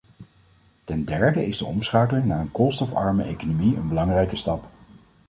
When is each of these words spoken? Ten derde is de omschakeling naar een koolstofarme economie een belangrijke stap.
Ten 0.83 1.05
derde 1.05 1.45
is 1.45 1.57
de 1.57 1.65
omschakeling 1.65 2.25
naar 2.25 2.39
een 2.39 2.51
koolstofarme 2.51 3.23
economie 3.23 3.75
een 3.75 3.87
belangrijke 3.87 4.35
stap. 4.35 4.67